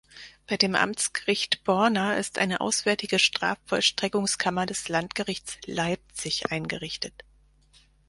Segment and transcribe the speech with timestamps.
[0.47, 7.13] Bei dem Amtsgericht Borna ist eine auswärtige Strafvollstreckungskammer des Landgerichts Leipzig eingerichtet.